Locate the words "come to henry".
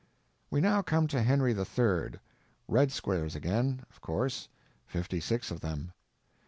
0.81-1.51